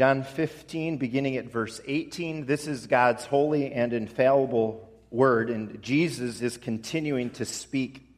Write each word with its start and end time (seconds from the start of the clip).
John 0.00 0.22
15, 0.22 0.96
beginning 0.96 1.36
at 1.36 1.52
verse 1.52 1.78
18. 1.86 2.46
This 2.46 2.66
is 2.66 2.86
God's 2.86 3.26
holy 3.26 3.70
and 3.70 3.92
infallible 3.92 4.88
word, 5.10 5.50
and 5.50 5.82
Jesus 5.82 6.40
is 6.40 6.56
continuing 6.56 7.28
to 7.32 7.44
speak 7.44 8.08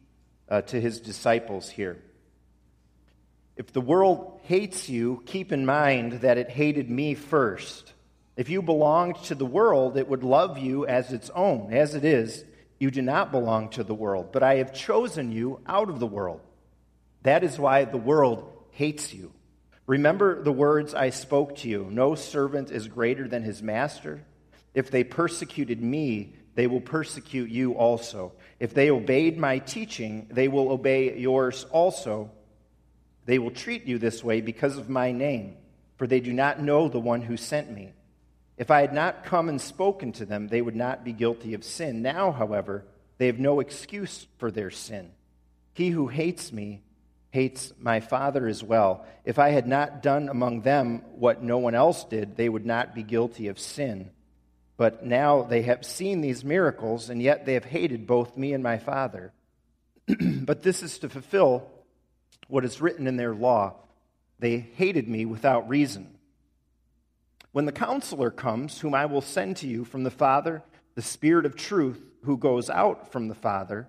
uh, 0.48 0.62
to 0.62 0.80
his 0.80 1.00
disciples 1.00 1.68
here. 1.68 2.00
If 3.56 3.72
the 3.72 3.80
world 3.80 4.38
hates 4.44 4.88
you, 4.88 5.24
keep 5.26 5.50
in 5.50 5.66
mind 5.66 6.20
that 6.20 6.38
it 6.38 6.50
hated 6.50 6.88
me 6.88 7.14
first. 7.14 7.92
If 8.36 8.48
you 8.48 8.62
belonged 8.62 9.16
to 9.24 9.34
the 9.34 9.44
world, 9.44 9.96
it 9.96 10.06
would 10.06 10.22
love 10.22 10.58
you 10.58 10.86
as 10.86 11.12
its 11.12 11.30
own. 11.30 11.72
As 11.72 11.96
it 11.96 12.04
is, 12.04 12.44
you 12.78 12.92
do 12.92 13.02
not 13.02 13.32
belong 13.32 13.70
to 13.70 13.82
the 13.82 13.92
world, 13.92 14.28
but 14.30 14.44
I 14.44 14.58
have 14.58 14.72
chosen 14.72 15.32
you 15.32 15.58
out 15.66 15.88
of 15.88 15.98
the 15.98 16.06
world. 16.06 16.42
That 17.24 17.42
is 17.42 17.58
why 17.58 17.86
the 17.86 17.98
world 17.98 18.52
hates 18.70 19.12
you. 19.12 19.32
Remember 19.86 20.42
the 20.42 20.52
words 20.52 20.94
I 20.94 21.10
spoke 21.10 21.56
to 21.56 21.68
you 21.68 21.88
No 21.90 22.14
servant 22.14 22.70
is 22.70 22.88
greater 22.88 23.26
than 23.26 23.42
his 23.42 23.62
master. 23.62 24.24
If 24.74 24.90
they 24.90 25.04
persecuted 25.04 25.82
me, 25.82 26.34
they 26.54 26.66
will 26.66 26.80
persecute 26.80 27.50
you 27.50 27.72
also. 27.72 28.32
If 28.58 28.74
they 28.74 28.90
obeyed 28.90 29.38
my 29.38 29.58
teaching, 29.58 30.28
they 30.30 30.48
will 30.48 30.70
obey 30.70 31.18
yours 31.18 31.64
also. 31.70 32.30
They 33.24 33.38
will 33.38 33.50
treat 33.50 33.86
you 33.86 33.98
this 33.98 34.22
way 34.22 34.40
because 34.40 34.76
of 34.76 34.88
my 34.88 35.12
name, 35.12 35.56
for 35.96 36.06
they 36.06 36.20
do 36.20 36.32
not 36.32 36.60
know 36.60 36.88
the 36.88 37.00
one 37.00 37.22
who 37.22 37.36
sent 37.36 37.70
me. 37.70 37.92
If 38.56 38.70
I 38.70 38.80
had 38.80 38.92
not 38.92 39.24
come 39.24 39.48
and 39.48 39.60
spoken 39.60 40.12
to 40.12 40.26
them, 40.26 40.48
they 40.48 40.60
would 40.60 40.76
not 40.76 41.04
be 41.04 41.12
guilty 41.12 41.54
of 41.54 41.64
sin. 41.64 42.02
Now, 42.02 42.32
however, 42.32 42.84
they 43.18 43.26
have 43.26 43.38
no 43.38 43.60
excuse 43.60 44.26
for 44.38 44.50
their 44.50 44.70
sin. 44.70 45.10
He 45.72 45.90
who 45.90 46.08
hates 46.08 46.52
me 46.52 46.82
hates 47.32 47.72
my 47.80 47.98
Father 47.98 48.46
as 48.46 48.62
well. 48.62 49.06
If 49.24 49.38
I 49.38 49.48
had 49.50 49.66
not 49.66 50.02
done 50.02 50.28
among 50.28 50.60
them 50.60 50.98
what 51.14 51.42
no 51.42 51.56
one 51.56 51.74
else 51.74 52.04
did, 52.04 52.36
they 52.36 52.48
would 52.48 52.66
not 52.66 52.94
be 52.94 53.02
guilty 53.02 53.48
of 53.48 53.58
sin. 53.58 54.10
But 54.76 55.06
now 55.06 55.42
they 55.42 55.62
have 55.62 55.84
seen 55.84 56.20
these 56.20 56.44
miracles, 56.44 57.08
and 57.08 57.22
yet 57.22 57.46
they 57.46 57.54
have 57.54 57.64
hated 57.64 58.06
both 58.06 58.36
me 58.36 58.52
and 58.52 58.62
my 58.62 58.76
Father. 58.76 59.32
but 60.42 60.62
this 60.62 60.82
is 60.82 60.98
to 60.98 61.08
fulfill 61.08 61.70
what 62.48 62.66
is 62.66 62.82
written 62.82 63.06
in 63.06 63.16
their 63.16 63.34
law. 63.34 63.76
They 64.38 64.58
hated 64.58 65.08
me 65.08 65.24
without 65.24 65.70
reason. 65.70 66.18
When 67.52 67.64
the 67.64 67.72
counselor 67.72 68.30
comes, 68.30 68.80
whom 68.80 68.94
I 68.94 69.06
will 69.06 69.22
send 69.22 69.56
to 69.58 69.66
you 69.66 69.86
from 69.86 70.02
the 70.02 70.10
Father, 70.10 70.62
the 70.96 71.02
Spirit 71.02 71.46
of 71.46 71.56
truth, 71.56 72.02
who 72.24 72.36
goes 72.36 72.68
out 72.68 73.10
from 73.10 73.28
the 73.28 73.34
Father, 73.34 73.88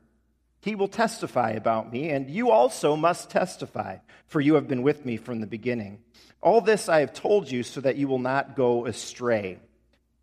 he 0.64 0.76
will 0.76 0.88
testify 0.88 1.52
about 1.52 1.92
me, 1.92 2.10
and 2.10 2.30
you 2.30 2.50
also 2.50 2.96
must 2.96 3.30
testify, 3.30 3.98
for 4.28 4.40
you 4.40 4.56
have 4.56 4.66
been 4.66 4.82
with 4.82 5.06
me 5.06 5.18
from 5.18 5.42
the 5.42 5.48
beginning. 5.48 6.00
All 6.42 6.62
this 6.62 6.88
I 6.88 7.02
have 7.02 7.12
told 7.12 7.52
you 7.52 7.64
so 7.64 7.82
that 7.82 7.98
you 7.98 8.08
will 8.08 8.18
not 8.20 8.56
go 8.56 8.86
astray. 8.86 9.60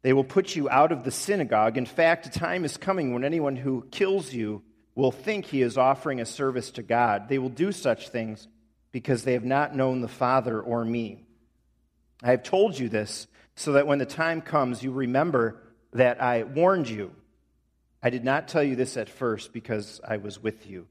They 0.00 0.14
will 0.14 0.24
put 0.24 0.56
you 0.56 0.70
out 0.70 0.92
of 0.92 1.04
the 1.04 1.10
synagogue. 1.10 1.76
In 1.76 1.84
fact, 1.84 2.24
a 2.24 2.30
time 2.30 2.64
is 2.64 2.78
coming 2.78 3.12
when 3.12 3.22
anyone 3.22 3.54
who 3.54 3.86
kills 3.90 4.32
you 4.32 4.62
will 4.94 5.12
think 5.12 5.44
he 5.44 5.60
is 5.60 5.76
offering 5.76 6.22
a 6.22 6.26
service 6.26 6.70
to 6.70 6.82
God. 6.82 7.28
They 7.28 7.38
will 7.38 7.50
do 7.50 7.70
such 7.70 8.08
things 8.08 8.48
because 8.92 9.24
they 9.24 9.34
have 9.34 9.44
not 9.44 9.76
known 9.76 10.00
the 10.00 10.08
Father 10.08 10.58
or 10.58 10.86
me. 10.86 11.26
I 12.22 12.30
have 12.30 12.44
told 12.44 12.78
you 12.78 12.88
this 12.88 13.26
so 13.56 13.72
that 13.72 13.86
when 13.86 13.98
the 13.98 14.06
time 14.06 14.40
comes, 14.40 14.82
you 14.82 14.90
remember 14.90 15.60
that 15.92 16.22
I 16.22 16.44
warned 16.44 16.88
you. 16.88 17.10
I 18.02 18.08
did 18.08 18.24
not 18.24 18.48
tell 18.48 18.62
you 18.62 18.76
this 18.76 18.96
at 18.96 19.10
first 19.10 19.52
because 19.52 20.00
I 20.06 20.16
was 20.16 20.42
with 20.42 20.66
you. 20.66 20.86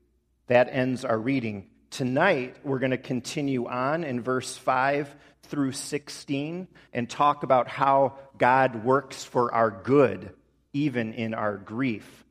That 0.46 0.70
ends 0.72 1.04
our 1.04 1.18
reading. 1.18 1.68
Tonight, 1.90 2.58
we're 2.64 2.78
going 2.78 2.92
to 2.92 2.98
continue 2.98 3.66
on 3.68 4.04
in 4.04 4.22
verse 4.22 4.56
5 4.56 5.16
through 5.44 5.72
16 5.72 6.68
and 6.94 7.10
talk 7.10 7.42
about 7.42 7.68
how 7.68 8.20
God 8.38 8.84
works 8.84 9.24
for 9.24 9.52
our 9.52 9.72
good, 9.72 10.36
even 10.72 11.14
in 11.14 11.34
our 11.34 11.58
grief. 11.58 12.26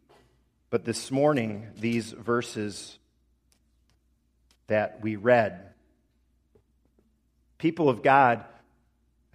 But 0.70 0.84
this 0.84 1.10
morning, 1.10 1.66
these 1.76 2.12
verses 2.12 2.96
that 4.68 5.00
we 5.02 5.16
read, 5.16 5.70
people 7.56 7.88
of 7.88 8.04
God, 8.04 8.44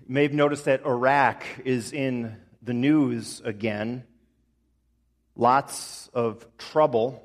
you 0.07 0.13
may 0.13 0.23
have 0.23 0.33
noticed 0.33 0.65
that 0.65 0.85
Iraq 0.85 1.43
is 1.65 1.91
in 1.91 2.37
the 2.61 2.73
news 2.73 3.41
again 3.43 4.05
lots 5.35 6.09
of 6.13 6.45
trouble, 6.57 7.23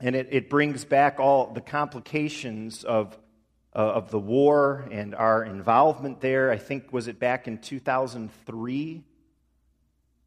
and 0.00 0.14
it, 0.14 0.28
it 0.30 0.50
brings 0.50 0.84
back 0.84 1.18
all 1.18 1.52
the 1.52 1.60
complications 1.60 2.84
of, 2.84 3.18
uh, 3.74 3.78
of 3.78 4.10
the 4.10 4.18
war 4.18 4.88
and 4.90 5.14
our 5.14 5.44
involvement 5.44 6.20
there. 6.20 6.50
I 6.50 6.58
think, 6.58 6.92
was 6.92 7.08
it 7.08 7.18
back 7.18 7.48
in 7.48 7.58
2003 7.58 9.04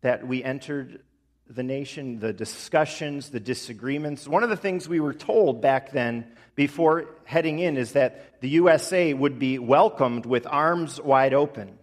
that 0.01 0.28
we 0.28 0.44
entered 0.44 1.03
the 1.47 1.63
nation, 1.63 2.19
the 2.19 2.34
discussions, 2.34 3.30
the 3.30 3.40
disagreements. 3.40 4.28
One 4.28 4.44
of 4.44 4.50
the 4.50 4.57
things 4.57 4.88
we 4.88 5.00
were 5.00 5.13
told 5.13 5.62
back 5.62 5.91
then 5.91 6.31
before 6.56 7.07
heading 7.24 7.59
in 7.59 7.78
is 7.78 7.94
that 7.94 8.40
the 8.41 8.50
USA 8.50 9.13
would 9.13 9.38
be 9.38 9.59
welcomed 9.59 10.25
with 10.25 10.47
arms 10.47 11.00
wide 11.00 11.34
open. 11.34 11.78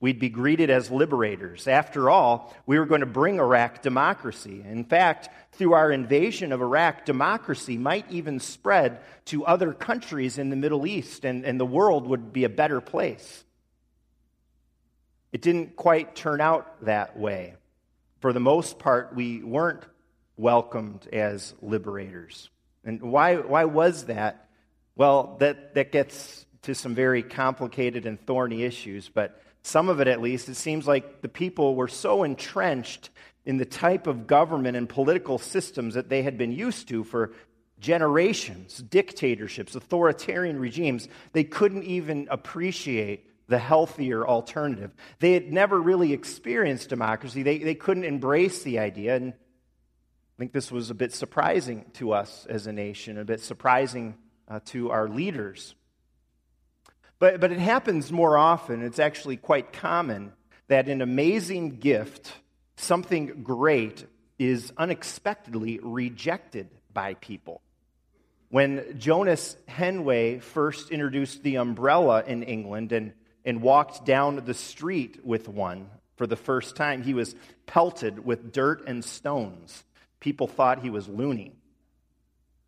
We'd 0.00 0.18
be 0.18 0.30
greeted 0.30 0.70
as 0.70 0.90
liberators. 0.90 1.68
After 1.68 2.08
all, 2.08 2.56
we 2.64 2.78
were 2.78 2.86
going 2.86 3.02
to 3.02 3.06
bring 3.06 3.38
Iraq 3.38 3.82
democracy. 3.82 4.64
In 4.66 4.84
fact, 4.84 5.28
through 5.52 5.74
our 5.74 5.92
invasion 5.92 6.52
of 6.52 6.62
Iraq, 6.62 7.04
democracy 7.04 7.76
might 7.76 8.10
even 8.10 8.40
spread 8.40 9.00
to 9.26 9.44
other 9.44 9.74
countries 9.74 10.38
in 10.38 10.48
the 10.48 10.56
Middle 10.56 10.86
East, 10.86 11.26
and, 11.26 11.44
and 11.44 11.60
the 11.60 11.66
world 11.66 12.06
would 12.06 12.32
be 12.32 12.44
a 12.44 12.48
better 12.48 12.80
place. 12.80 13.44
It 15.32 15.42
didn't 15.42 15.76
quite 15.76 16.16
turn 16.16 16.40
out 16.40 16.86
that 16.86 17.18
way. 17.18 17.54
For 18.20 18.32
the 18.32 18.40
most 18.40 18.78
part, 18.78 19.14
we 19.14 19.42
weren't 19.42 19.84
welcomed 20.38 21.06
as 21.12 21.54
liberators. 21.60 22.48
And 22.84 23.02
why, 23.02 23.36
why 23.36 23.66
was 23.66 24.04
that? 24.04 24.48
Well, 24.96 25.36
that, 25.40 25.74
that 25.74 25.92
gets 25.92 26.46
to 26.62 26.74
some 26.74 26.94
very 26.94 27.22
complicated 27.22 28.06
and 28.06 28.18
thorny 28.26 28.62
issues, 28.62 29.08
but 29.08 29.40
some 29.62 29.88
of 29.88 30.00
it 30.00 30.08
at 30.08 30.20
least, 30.20 30.48
it 30.48 30.56
seems 30.56 30.86
like 30.86 31.20
the 31.20 31.28
people 31.28 31.74
were 31.74 31.88
so 31.88 32.22
entrenched 32.22 33.10
in 33.44 33.56
the 33.56 33.64
type 33.64 34.06
of 34.06 34.26
government 34.26 34.76
and 34.76 34.88
political 34.88 35.38
systems 35.38 35.94
that 35.94 36.08
they 36.08 36.22
had 36.22 36.38
been 36.38 36.52
used 36.52 36.88
to 36.88 37.04
for 37.04 37.32
generations 37.78 38.78
dictatorships, 38.78 39.74
authoritarian 39.74 40.58
regimes 40.58 41.08
they 41.32 41.44
couldn't 41.44 41.84
even 41.84 42.28
appreciate 42.30 43.26
the 43.48 43.58
healthier 43.58 44.26
alternative. 44.26 44.92
They 45.18 45.32
had 45.32 45.52
never 45.52 45.80
really 45.80 46.12
experienced 46.12 46.88
democracy, 46.88 47.42
they, 47.42 47.58
they 47.58 47.74
couldn't 47.74 48.04
embrace 48.04 48.62
the 48.62 48.78
idea. 48.78 49.16
And 49.16 49.32
I 49.32 50.36
think 50.38 50.52
this 50.52 50.70
was 50.70 50.90
a 50.90 50.94
bit 50.94 51.12
surprising 51.12 51.86
to 51.94 52.12
us 52.12 52.46
as 52.48 52.66
a 52.66 52.72
nation, 52.72 53.18
a 53.18 53.24
bit 53.24 53.40
surprising 53.40 54.16
uh, 54.48 54.60
to 54.66 54.90
our 54.90 55.08
leaders. 55.08 55.74
But, 57.20 57.38
but 57.38 57.52
it 57.52 57.58
happens 57.58 58.10
more 58.10 58.36
often, 58.36 58.82
it's 58.82 58.98
actually 58.98 59.36
quite 59.36 59.72
common, 59.72 60.32
that 60.68 60.88
an 60.88 61.02
amazing 61.02 61.78
gift, 61.78 62.32
something 62.76 63.42
great, 63.42 64.06
is 64.38 64.72
unexpectedly 64.78 65.78
rejected 65.82 66.70
by 66.92 67.14
people. 67.14 67.60
When 68.48 68.98
Jonas 68.98 69.56
Hanway 69.68 70.42
first 70.42 70.90
introduced 70.90 71.42
the 71.42 71.56
umbrella 71.56 72.24
in 72.26 72.42
England 72.42 72.90
and, 72.90 73.12
and 73.44 73.60
walked 73.60 74.06
down 74.06 74.42
the 74.44 74.54
street 74.54 75.20
with 75.22 75.46
one 75.46 75.90
for 76.16 76.26
the 76.26 76.36
first 76.36 76.74
time, 76.74 77.02
he 77.02 77.12
was 77.12 77.36
pelted 77.66 78.24
with 78.24 78.50
dirt 78.50 78.84
and 78.86 79.04
stones. 79.04 79.84
People 80.20 80.48
thought 80.48 80.82
he 80.82 80.90
was 80.90 81.06
loony. 81.06 81.52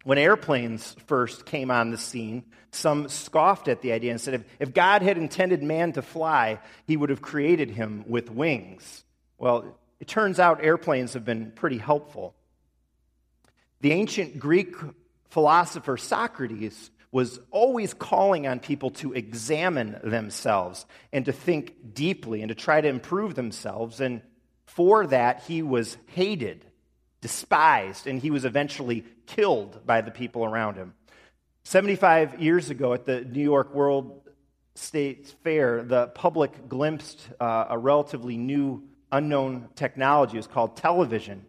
When 0.05 0.19
airplanes 0.19 0.97
first 1.07 1.47
came 1.47 1.71
on 1.71 1.91
the 1.91 1.99
scene, 1.99 2.45
some 2.73 3.09
scoffed 3.09 3.69
at 3.69 3.83
the 3.83 3.93
idea 3.93 4.11
and 4.11 4.21
said 4.21 4.35
if, 4.35 4.45
if 4.59 4.75
God 4.75 5.03
had 5.03 5.17
intended 5.17 5.63
man 5.63 5.93
to 5.93 6.03
fly, 6.03 6.59
he 6.87 6.97
would 6.97 7.11
have 7.11 7.23
created 7.23 7.71
him 7.71 8.05
with 8.09 8.31
wings. 8.31 9.05
Well, 9.39 9.79
it 10.01 10.09
turns 10.09 10.41
out 10.41 10.65
airplanes 10.65 11.13
have 11.13 11.25
been 11.25 11.53
pretty 11.53 11.79
helpful. 11.79 12.35
The 13.81 13.93
ancient 13.93 14.39
Greek 14.39 14.75
philosopher 15.31 15.97
Socrates 15.97 16.91
was 17.13 17.39
always 17.51 17.93
calling 17.95 18.47
on 18.47 18.59
people 18.59 18.91
to 18.91 19.13
examine 19.13 20.01
themselves 20.03 20.87
and 21.13 21.27
to 21.27 21.33
think 21.33 21.95
deeply 21.95 22.41
and 22.41 22.49
to 22.49 22.55
try 22.55 22.81
to 22.81 22.89
improve 22.89 23.35
themselves. 23.35 24.01
And 24.01 24.23
for 24.65 25.07
that, 25.09 25.43
he 25.43 25.63
was 25.63 25.99
hated 26.07 26.65
despised, 27.23 28.07
and 28.07 28.21
he 28.21 28.31
was 28.31 28.45
eventually 28.45 29.05
killed 29.27 29.87
by 29.87 30.03
the 30.03 30.11
people 30.11 30.45
around 30.45 30.75
him. 30.75 30.93
75 31.65 32.43
years 32.43 32.69
ago 32.69 32.93
at 32.93 33.07
the 33.07 33.23
New 33.23 33.43
York 33.43 33.73
World 33.73 34.29
State 34.75 35.35
Fair, 35.45 35.83
the 35.83 36.09
public 36.09 36.69
glimpsed 36.69 37.29
uh, 37.41 37.67
a 37.71 37.79
relatively 37.79 38.37
new, 38.37 38.83
unknown 39.11 39.69
technology. 39.77 40.35
It 40.35 40.41
was 40.41 40.47
called 40.49 40.77
television. 40.77 41.47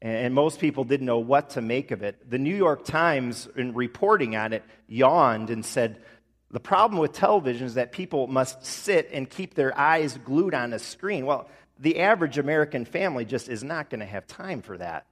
And 0.00 0.34
most 0.34 0.58
people 0.58 0.82
didn't 0.82 1.06
know 1.06 1.20
what 1.20 1.50
to 1.50 1.60
make 1.62 1.92
of 1.92 2.02
it. 2.02 2.28
The 2.28 2.38
New 2.38 2.56
York 2.56 2.84
Times, 2.84 3.48
in 3.54 3.72
reporting 3.74 4.34
on 4.34 4.52
it, 4.52 4.64
yawned 4.88 5.50
and 5.50 5.64
said, 5.64 6.02
The 6.50 6.58
problem 6.58 7.00
with 7.00 7.12
television 7.12 7.66
is 7.66 7.74
that 7.74 7.92
people 7.92 8.26
must 8.26 8.64
sit 8.64 9.10
and 9.12 9.30
keep 9.30 9.54
their 9.54 9.78
eyes 9.78 10.18
glued 10.24 10.54
on 10.54 10.72
a 10.72 10.80
screen. 10.80 11.24
Well, 11.24 11.48
the 11.82 11.98
average 11.98 12.38
American 12.38 12.84
family 12.84 13.24
just 13.24 13.48
is 13.48 13.64
not 13.64 13.90
going 13.90 14.00
to 14.00 14.06
have 14.06 14.24
time 14.28 14.62
for 14.62 14.78
that. 14.78 15.04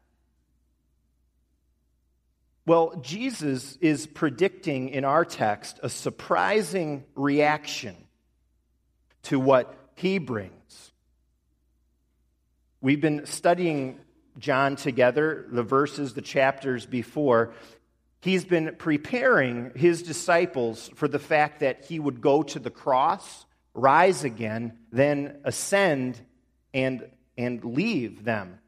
Well, 2.64 3.00
Jesus 3.02 3.76
is 3.81 4.06
predicting 4.06 4.90
in 4.90 5.05
our 5.05 5.25
text 5.25 5.81
a 5.82 5.88
surprising 5.88 7.05
reaction 7.17 7.96
to 9.25 9.40
what 9.40 9.75
he 9.96 10.19
brings. 10.19 10.93
We've 12.81 13.00
been 13.00 13.26
studying 13.26 13.99
John 14.38 14.76
together, 14.76 15.46
the 15.50 15.64
verses, 15.64 16.14
the 16.14 16.22
chapters 16.22 16.87
before. 16.87 17.52
He's 18.20 18.44
been 18.44 18.76
preparing 18.78 19.72
his 19.75 20.05
disciples 20.05 20.88
for 20.94 21.08
the 21.08 21.19
fact 21.19 21.61
that 21.61 21.87
he 21.87 21.99
would 21.99 22.20
go 22.20 22.44
to 22.44 22.61
the 22.61 22.70
cross, 22.70 23.44
rise 23.75 24.22
again, 24.22 24.78
then 24.93 25.40
ascend 25.43 26.20
and, 26.72 27.08
and 27.37 27.64
leave 27.64 28.25
them. 28.25 28.58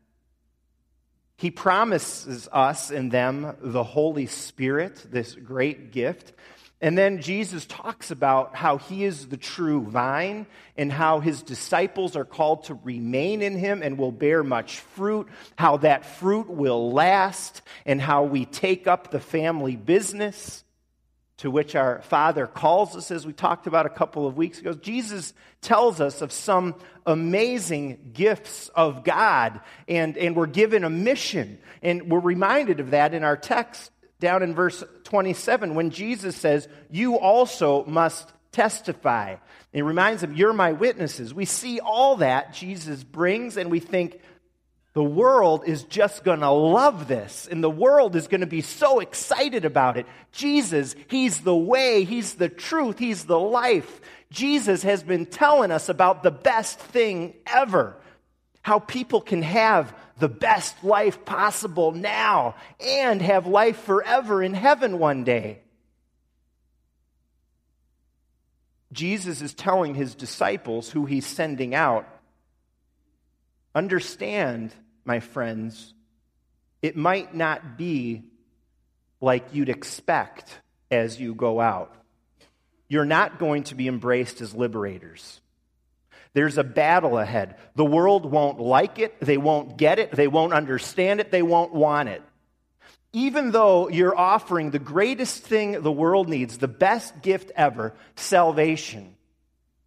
He 1.37 1.50
promises 1.50 2.49
us 2.52 2.90
and 2.90 3.10
them 3.10 3.56
the 3.60 3.82
Holy 3.82 4.26
Spirit, 4.26 5.06
this 5.10 5.34
great 5.34 5.90
gift. 5.90 6.32
And 6.81 6.99
then 6.99 7.20
Jesus 7.20 7.64
talks 7.66 8.10
about 8.10 8.56
how 8.56 8.78
he 8.78 9.04
is 9.04 9.28
the 9.28 9.37
true 9.37 9.82
vine 9.82 10.46
and 10.76 10.93
how 10.93 11.20
his 11.20 11.43
disciples 11.43 12.16
are 12.16 12.25
called 12.25 12.64
to 12.64 12.78
remain 12.82 13.40
in 13.40 13.56
him 13.56 13.82
and 13.82 13.99
will 13.99 14.12
bear 14.12 14.43
much 14.43 14.81
fruit, 14.81 15.28
how 15.56 15.76
that 15.78 16.04
fruit 16.04 16.49
will 16.49 16.93
last, 16.93 17.62
and 17.87 18.00
how 18.00 18.25
we 18.25 18.44
take 18.44 18.88
up 18.88 19.10
the 19.10 19.20
family 19.20 19.76
business 19.76 20.64
to 21.42 21.50
which 21.50 21.74
our 21.74 22.00
Father 22.02 22.46
calls 22.46 22.94
us, 22.94 23.10
as 23.10 23.26
we 23.26 23.32
talked 23.32 23.66
about 23.66 23.84
a 23.84 23.88
couple 23.88 24.28
of 24.28 24.36
weeks 24.36 24.60
ago. 24.60 24.74
Jesus 24.74 25.34
tells 25.60 26.00
us 26.00 26.22
of 26.22 26.30
some 26.30 26.76
amazing 27.04 28.12
gifts 28.12 28.68
of 28.76 29.02
God, 29.02 29.60
and, 29.88 30.16
and 30.16 30.36
we're 30.36 30.46
given 30.46 30.84
a 30.84 30.88
mission. 30.88 31.58
And 31.82 32.08
we're 32.08 32.20
reminded 32.20 32.78
of 32.78 32.92
that 32.92 33.12
in 33.12 33.24
our 33.24 33.36
text 33.36 33.90
down 34.20 34.44
in 34.44 34.54
verse 34.54 34.84
27 35.02 35.74
when 35.74 35.90
Jesus 35.90 36.36
says, 36.36 36.68
You 36.92 37.18
also 37.18 37.84
must 37.86 38.32
testify. 38.52 39.34
He 39.72 39.82
reminds 39.82 40.20
them, 40.20 40.36
You're 40.36 40.52
my 40.52 40.70
witnesses. 40.70 41.34
We 41.34 41.44
see 41.44 41.80
all 41.80 42.18
that 42.18 42.54
Jesus 42.54 43.02
brings, 43.02 43.56
and 43.56 43.68
we 43.68 43.80
think, 43.80 44.20
the 44.94 45.04
world 45.04 45.64
is 45.66 45.84
just 45.84 46.22
going 46.24 46.40
to 46.40 46.50
love 46.50 47.08
this, 47.08 47.48
and 47.50 47.62
the 47.62 47.70
world 47.70 48.14
is 48.14 48.28
going 48.28 48.42
to 48.42 48.46
be 48.46 48.60
so 48.60 49.00
excited 49.00 49.64
about 49.64 49.96
it. 49.96 50.06
Jesus, 50.32 50.94
He's 51.08 51.40
the 51.40 51.56
way, 51.56 52.04
He's 52.04 52.34
the 52.34 52.48
truth, 52.48 52.98
He's 52.98 53.24
the 53.24 53.38
life. 53.38 54.00
Jesus 54.30 54.82
has 54.82 55.02
been 55.02 55.26
telling 55.26 55.70
us 55.70 55.88
about 55.88 56.22
the 56.22 56.30
best 56.30 56.78
thing 56.78 57.34
ever 57.46 57.96
how 58.62 58.78
people 58.78 59.20
can 59.20 59.42
have 59.42 59.94
the 60.18 60.28
best 60.28 60.82
life 60.84 61.24
possible 61.24 61.90
now 61.92 62.54
and 62.80 63.20
have 63.20 63.46
life 63.46 63.76
forever 63.78 64.42
in 64.42 64.54
heaven 64.54 64.98
one 64.98 65.24
day. 65.24 65.58
Jesus 68.92 69.42
is 69.42 69.52
telling 69.52 69.94
his 69.94 70.14
disciples, 70.14 70.90
who 70.90 71.06
he's 71.06 71.26
sending 71.26 71.74
out, 71.74 72.06
understand, 73.74 74.74
my 75.04 75.20
friends, 75.20 75.94
it 76.80 76.96
might 76.96 77.34
not 77.34 77.76
be 77.76 78.24
like 79.20 79.46
you'd 79.52 79.69
expect 79.69 80.60
as 80.90 81.20
you 81.20 81.34
go 81.34 81.60
out. 81.60 81.94
You're 82.88 83.04
not 83.04 83.38
going 83.38 83.62
to 83.64 83.74
be 83.74 83.88
embraced 83.88 84.40
as 84.40 84.54
liberators. 84.54 85.40
There's 86.34 86.58
a 86.58 86.64
battle 86.64 87.19
ahead. 87.19 87.56
The 87.74 87.84
world 87.84 88.26
won't 88.26 88.60
like 88.60 88.98
it, 88.98 89.20
they 89.20 89.36
won't 89.36 89.76
get 89.76 89.98
it, 89.98 90.12
they 90.12 90.28
won't 90.28 90.52
understand 90.52 91.20
it, 91.20 91.30
they 91.30 91.42
won't 91.42 91.72
want 91.72 92.08
it. 92.08 92.22
Even 93.12 93.50
though 93.50 93.88
you're 93.88 94.18
offering 94.18 94.70
the 94.70 94.78
greatest 94.78 95.42
thing 95.42 95.82
the 95.82 95.92
world 95.92 96.28
needs, 96.28 96.56
the 96.56 96.68
best 96.68 97.20
gift 97.20 97.50
ever, 97.54 97.94
salvation, 98.16 99.14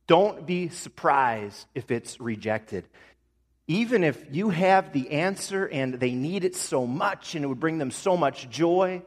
don't 0.05 0.45
be 0.45 0.69
surprised 0.69 1.65
if 1.73 1.89
it's 1.89 2.21
rejected. 2.21 2.87
Even 3.67 4.03
if 4.03 4.23
you 4.31 4.49
have 4.49 4.93
the 4.93 5.11
answer 5.11 5.65
and 5.65 5.95
they 5.95 6.11
need 6.11 6.43
it 6.43 6.55
so 6.55 6.85
much 6.85 7.33
and 7.33 7.43
it 7.43 7.47
would 7.47 7.59
bring 7.59 7.79
them 7.79 7.91
so 7.91 8.15
much 8.15 8.49
joy, 8.49 9.01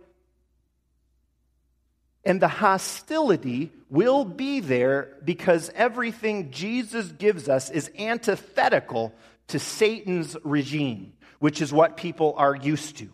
and 2.25 2.43
the 2.43 2.49
hostility 2.49 3.73
will 3.89 4.25
be 4.25 4.61
there 4.61 5.17
because 5.25 5.71
everything 5.75 6.51
Jesus 6.51 7.11
gives 7.13 7.49
us 7.49 7.71
is 7.71 7.91
antithetical 7.99 9.15
to 9.49 9.59
Satan's 9.59 10.37
regime, 10.45 11.13
which 11.39 11.63
is 11.63 11.73
what 11.73 11.97
people 11.97 12.35
are 12.37 12.55
used 12.55 12.99
to. 12.99 13.09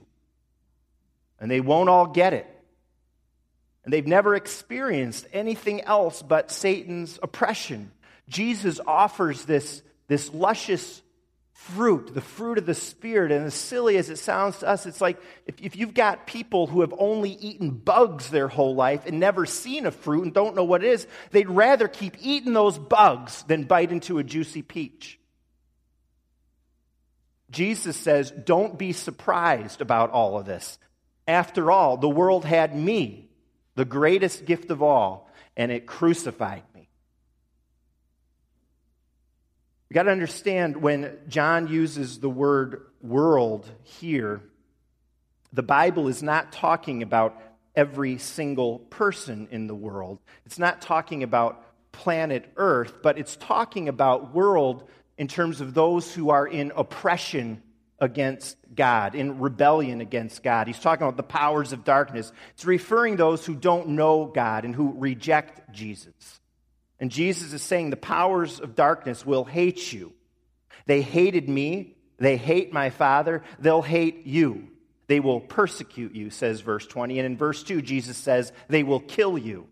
And 1.38 1.50
they 1.50 1.60
won't 1.60 1.88
all 1.88 2.06
get 2.06 2.32
it. 2.32 2.46
And 3.84 3.92
they've 3.92 4.06
never 4.06 4.34
experienced 4.34 5.26
anything 5.32 5.82
else 5.82 6.22
but 6.22 6.50
Satan's 6.50 7.18
oppression. 7.22 7.92
Jesus 8.28 8.80
offers 8.84 9.44
this, 9.44 9.82
this 10.08 10.32
luscious 10.32 11.02
fruit, 11.72 12.12
the 12.12 12.20
fruit 12.20 12.58
of 12.58 12.66
the 12.66 12.74
Spirit. 12.74 13.32
And 13.32 13.46
as 13.46 13.54
silly 13.54 13.96
as 13.96 14.10
it 14.10 14.18
sounds 14.18 14.58
to 14.58 14.68
us, 14.68 14.84
it's 14.84 15.00
like 15.00 15.18
if, 15.46 15.54
if 15.60 15.76
you've 15.76 15.94
got 15.94 16.26
people 16.26 16.66
who 16.66 16.82
have 16.82 16.94
only 16.98 17.30
eaten 17.30 17.70
bugs 17.70 18.30
their 18.30 18.48
whole 18.48 18.74
life 18.74 19.06
and 19.06 19.18
never 19.18 19.46
seen 19.46 19.86
a 19.86 19.90
fruit 19.90 20.24
and 20.24 20.34
don't 20.34 20.54
know 20.54 20.64
what 20.64 20.84
it 20.84 20.88
is, 20.88 21.06
they'd 21.30 21.48
rather 21.48 21.88
keep 21.88 22.16
eating 22.20 22.52
those 22.52 22.78
bugs 22.78 23.42
than 23.44 23.64
bite 23.64 23.92
into 23.92 24.18
a 24.18 24.24
juicy 24.24 24.62
peach. 24.62 25.18
Jesus 27.50 27.96
says, 27.96 28.30
Don't 28.30 28.78
be 28.78 28.92
surprised 28.92 29.80
about 29.80 30.10
all 30.10 30.38
of 30.38 30.44
this. 30.44 30.78
After 31.26 31.70
all, 31.70 31.96
the 31.96 32.08
world 32.08 32.44
had 32.44 32.76
me, 32.76 33.30
the 33.74 33.86
greatest 33.86 34.44
gift 34.44 34.70
of 34.70 34.82
all, 34.82 35.30
and 35.56 35.72
it 35.72 35.86
crucified 35.86 36.62
You 39.88 39.94
got 39.94 40.04
to 40.04 40.10
understand 40.10 40.76
when 40.76 41.18
John 41.28 41.68
uses 41.68 42.18
the 42.18 42.30
word 42.30 42.86
world 43.00 43.70
here, 43.82 44.40
the 45.52 45.62
Bible 45.62 46.08
is 46.08 46.22
not 46.22 46.52
talking 46.52 47.02
about 47.02 47.40
every 47.76 48.18
single 48.18 48.78
person 48.78 49.48
in 49.50 49.66
the 49.66 49.74
world. 49.74 50.18
It's 50.46 50.58
not 50.58 50.80
talking 50.80 51.22
about 51.22 51.64
planet 51.92 52.50
Earth, 52.56 53.02
but 53.02 53.18
it's 53.18 53.36
talking 53.36 53.88
about 53.88 54.34
world 54.34 54.88
in 55.16 55.28
terms 55.28 55.60
of 55.60 55.74
those 55.74 56.12
who 56.12 56.30
are 56.30 56.46
in 56.46 56.72
oppression 56.74 57.62
against 58.00 58.56
God, 58.74 59.14
in 59.14 59.38
rebellion 59.38 60.00
against 60.00 60.42
God. 60.42 60.66
He's 60.66 60.78
talking 60.78 61.06
about 61.06 61.16
the 61.16 61.22
powers 61.22 61.72
of 61.72 61.84
darkness. 61.84 62.32
It's 62.54 62.64
referring 62.64 63.16
those 63.16 63.46
who 63.46 63.54
don't 63.54 63.90
know 63.90 64.26
God 64.26 64.64
and 64.64 64.74
who 64.74 64.94
reject 64.98 65.72
Jesus. 65.72 66.40
And 67.00 67.10
Jesus 67.10 67.52
is 67.52 67.62
saying 67.62 67.90
the 67.90 67.96
powers 67.96 68.60
of 68.60 68.74
darkness 68.74 69.26
will 69.26 69.44
hate 69.44 69.92
you. 69.92 70.12
They 70.86 71.02
hated 71.02 71.48
me. 71.48 71.96
They 72.18 72.36
hate 72.36 72.72
my 72.72 72.90
Father. 72.90 73.42
They'll 73.58 73.82
hate 73.82 74.26
you. 74.26 74.68
They 75.06 75.20
will 75.20 75.40
persecute 75.40 76.14
you, 76.14 76.30
says 76.30 76.60
verse 76.60 76.86
20. 76.86 77.18
And 77.18 77.26
in 77.26 77.36
verse 77.36 77.62
2, 77.62 77.82
Jesus 77.82 78.16
says, 78.16 78.52
they 78.68 78.82
will 78.82 79.00
kill 79.00 79.36
you. 79.36 79.66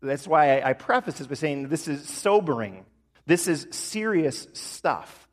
That's 0.00 0.28
why 0.28 0.60
I, 0.60 0.74
preface 0.74 1.18
this 1.18 1.26
by 1.26 1.34
saying 1.34 1.68
this 1.68 1.88
is 1.88 2.08
sobering. 2.08 2.84
This 3.26 3.48
is 3.48 3.66
serious 3.70 4.46
stuff. 4.52 5.28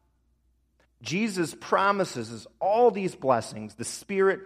Jesus 1.02 1.56
promises 1.60 2.32
us 2.32 2.48
all 2.60 2.90
these 2.90 3.16
blessings 3.16 3.76
the 3.76 3.86
Spirit, 3.86 4.40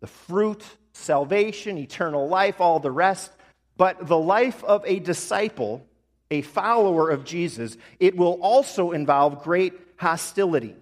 the 0.00 0.06
fruit, 0.06 0.62
salvation, 0.92 1.78
eternal 1.78 2.28
life, 2.28 2.60
all 2.60 2.78
the 2.78 2.92
rest. 2.92 3.32
But 3.76 4.06
the 4.06 4.18
life 4.18 4.64
of 4.64 4.84
a 4.86 4.98
disciple, 4.98 5.86
a 6.30 6.42
follower 6.42 7.10
of 7.10 7.24
Jesus, 7.24 7.76
it 8.00 8.16
will 8.16 8.38
also 8.40 8.92
involve 8.92 9.42
great 9.42 9.74
hostility. 9.96 10.74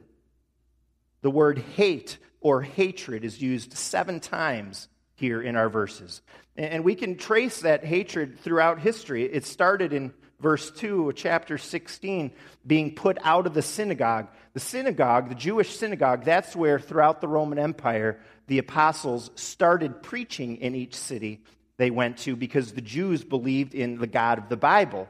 The 1.22 1.30
word 1.30 1.58
hate 1.58 2.18
or 2.40 2.62
hatred 2.62 3.24
is 3.24 3.40
used 3.40 3.76
seven 3.76 4.20
times 4.20 4.88
here 5.16 5.40
in 5.40 5.56
our 5.56 5.68
verses. 5.68 6.22
And 6.56 6.84
we 6.84 6.94
can 6.94 7.16
trace 7.16 7.60
that 7.60 7.84
hatred 7.84 8.38
throughout 8.40 8.78
history. 8.78 9.24
It 9.24 9.44
started 9.44 9.92
in 9.92 10.12
verse 10.40 10.70
2 10.70 11.08
of 11.08 11.16
chapter 11.16 11.56
16, 11.56 12.30
being 12.66 12.94
put 12.94 13.18
out 13.22 13.46
of 13.46 13.54
the 13.54 13.62
synagogue. 13.62 14.28
The 14.52 14.60
synagogue, 14.60 15.30
the 15.30 15.34
Jewish 15.34 15.76
synagogue, 15.76 16.24
that's 16.24 16.54
where 16.54 16.78
throughout 16.78 17.20
the 17.20 17.28
Roman 17.28 17.58
Empire 17.58 18.20
the 18.46 18.58
apostles 18.58 19.30
started 19.36 20.02
preaching 20.02 20.58
in 20.58 20.74
each 20.74 20.94
city 20.94 21.42
they 21.76 21.90
went 21.90 22.18
to 22.18 22.36
because 22.36 22.72
the 22.72 22.80
Jews 22.80 23.24
believed 23.24 23.74
in 23.74 23.98
the 23.98 24.06
God 24.06 24.38
of 24.38 24.48
the 24.48 24.56
Bible. 24.56 25.08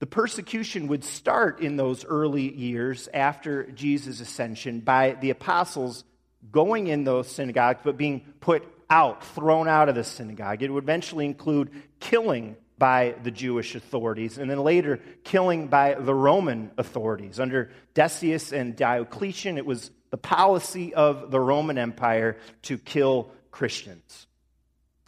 The 0.00 0.06
persecution 0.06 0.88
would 0.88 1.04
start 1.04 1.60
in 1.60 1.76
those 1.76 2.04
early 2.04 2.54
years 2.54 3.08
after 3.12 3.70
Jesus' 3.70 4.20
ascension 4.20 4.80
by 4.80 5.16
the 5.20 5.30
apostles 5.30 6.04
going 6.52 6.86
in 6.86 7.04
those 7.04 7.28
synagogues, 7.28 7.80
but 7.82 7.96
being 7.96 8.20
put 8.40 8.64
out, 8.88 9.24
thrown 9.24 9.66
out 9.68 9.88
of 9.88 9.96
the 9.96 10.04
synagogue. 10.04 10.62
It 10.62 10.70
would 10.70 10.84
eventually 10.84 11.24
include 11.24 11.70
killing 11.98 12.56
by 12.78 13.16
the 13.24 13.32
Jewish 13.32 13.74
authorities, 13.74 14.38
and 14.38 14.48
then 14.48 14.60
later 14.60 15.00
killing 15.24 15.66
by 15.66 15.94
the 15.94 16.14
Roman 16.14 16.70
authorities. 16.78 17.40
Under 17.40 17.72
Decius 17.94 18.52
and 18.52 18.76
Diocletian, 18.76 19.58
it 19.58 19.66
was 19.66 19.90
the 20.10 20.16
policy 20.16 20.94
of 20.94 21.32
the 21.32 21.40
Roman 21.40 21.76
Empire 21.76 22.36
to 22.62 22.78
kill 22.78 23.32
Christians. 23.50 24.27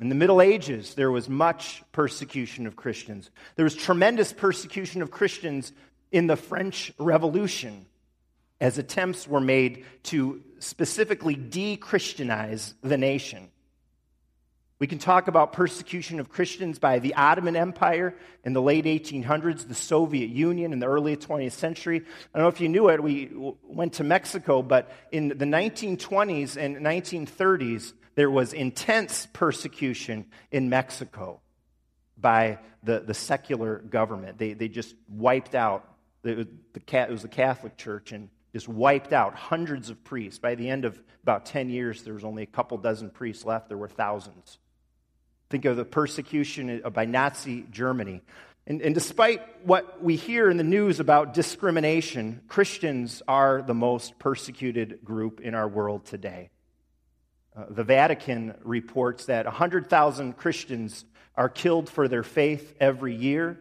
In 0.01 0.09
the 0.09 0.15
Middle 0.15 0.41
Ages, 0.41 0.95
there 0.95 1.11
was 1.11 1.29
much 1.29 1.83
persecution 1.93 2.67
of 2.67 2.75
Christians. 2.75 3.31
There 3.57 3.65
was 3.65 3.75
tremendous 3.75 4.33
persecution 4.33 5.03
of 5.03 5.11
Christians 5.11 5.73
in 6.11 6.27
the 6.27 6.37
French 6.37 6.91
Revolution 6.99 7.85
as 8.61 8.79
attempts 8.79 9.29
were 9.29 9.41
made 9.41 9.85
to 10.05 10.43
specifically 10.59 11.35
de 11.35 11.77
Christianize 11.77 12.75
the 12.83 12.97
nation. 12.97 13.51
We 14.79 14.87
can 14.87 14.99
talk 14.99 15.29
about 15.29 15.53
persecution 15.53 16.21
of 16.21 16.31
Christians 16.31 16.79
by 16.79 17.01
the 17.01 17.15
Ottoman 17.15 17.55
Empire 17.55 18.15
in 18.45 18.55
the 18.55 18.63
late 18.63 18.87
1800s, 18.87 19.69
the 19.69 19.75
Soviet 19.75 20.31
Union 20.31 20.73
in 20.73 20.79
the 20.79 20.87
early 20.87 21.19
20th 21.19 21.53
century. 21.53 22.01
I 22.35 22.39
don't 22.39 22.47
know 22.47 22.49
if 22.49 22.63
you 22.63 22.71
knew 22.71 22.89
it, 22.89 23.03
we 23.03 23.31
went 23.63 23.95
to 23.95 24.05
Mexico, 24.05 24.63
but 24.63 24.91
in 25.13 25.29
the 25.29 25.45
1920s 25.45 26.57
and 26.57 26.79
1930s, 26.79 27.93
there 28.15 28.31
was 28.31 28.53
intense 28.53 29.27
persecution 29.33 30.27
in 30.51 30.69
Mexico 30.69 31.41
by 32.19 32.59
the, 32.83 33.01
the 33.01 33.15
secular 33.15 33.79
government. 33.79 34.39
They, 34.39 34.53
they 34.53 34.69
just 34.69 34.95
wiped 35.09 35.55
out, 35.55 35.89
the, 36.23 36.49
the, 36.75 36.99
it 36.99 37.11
was 37.11 37.23
the 37.23 37.29
Catholic 37.29 37.77
Church, 37.77 38.13
and 38.13 38.29
just 38.53 38.69
wiped 38.69 39.13
out 39.13 39.35
hundreds 39.35 39.91
of 39.91 40.03
priests. 40.05 40.39
By 40.39 40.55
the 40.55 40.69
end 40.69 40.85
of 40.85 41.01
about 41.23 41.47
10 41.47 41.71
years, 41.71 42.03
there 42.03 42.15
was 42.15 42.25
only 42.25 42.43
a 42.43 42.47
couple 42.47 42.77
dozen 42.79 43.11
priests 43.11 43.45
left. 43.45 43.69
There 43.69 43.79
were 43.79 43.89
thousands. 43.89 44.59
Think 45.49 45.65
of 45.65 45.77
the 45.77 45.85
persecution 45.85 46.83
by 46.93 47.07
Nazi 47.07 47.67
Germany. 47.71 48.23
And, 48.67 48.83
and, 48.83 48.95
despite 48.95 49.67
what 49.67 50.03
we 50.03 50.17
hear 50.17 50.49
in 50.51 50.57
the 50.57 50.63
news 50.63 51.01
about 51.01 51.35
discrimination, 51.35 52.43
Christians 52.47 53.23
are 53.27 53.63
the 53.63 53.75
most 53.75 54.19
persecuted 54.19 55.05
group 55.05 55.41
in 55.41 55.55
our 55.55 55.67
world 55.67 56.05
today. 56.05 56.51
Uh, 57.57 57.65
the 57.69 57.85
Vatican 57.85 58.55
reports 58.63 59.27
that 59.27 59.45
100,000 59.45 60.37
Christians 60.37 61.05
are 61.35 61.49
killed 61.49 61.89
for 61.89 62.07
their 62.07 62.23
faith 62.23 62.75
every 62.79 63.15
year. 63.15 63.59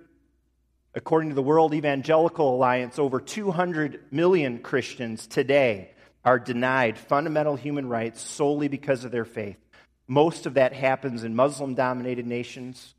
According 0.93 1.29
to 1.29 1.35
the 1.35 1.41
World 1.41 1.73
Evangelical 1.73 2.55
Alliance, 2.55 2.99
over 2.99 3.19
200 3.19 4.05
million 4.11 4.59
Christians 4.59 5.27
today 5.27 5.91
are 6.25 6.39
denied 6.39 6.97
fundamental 6.97 7.55
human 7.55 7.87
rights 7.87 8.21
solely 8.21 8.67
because 8.67 9.05
of 9.05 9.11
their 9.11 9.25
faith. 9.25 9.57
Most 10.07 10.45
of 10.45 10.55
that 10.55 10.73
happens 10.73 11.23
in 11.23 11.35
Muslim 11.35 11.75
dominated 11.75 12.27
nations. 12.27 12.95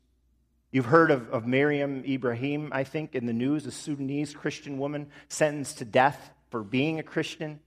You've 0.71 0.85
heard 0.85 1.11
of, 1.11 1.29
of 1.29 1.45
Meriam 1.45 2.05
Ibrahim, 2.05 2.69
I 2.71 2.85
think, 2.85 3.13
in 3.15 3.25
the 3.25 3.33
news, 3.33 3.65
a 3.65 3.71
Sudanese 3.71 4.33
Christian 4.33 4.77
woman 4.77 5.07
sentenced 5.27 5.79
to 5.79 5.85
death 5.85 6.31
for 6.49 6.63
being 6.63 6.99
a 6.99 7.03
Christian. 7.03 7.59